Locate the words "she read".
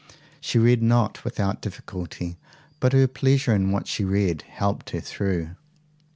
0.39-0.81, 3.87-4.41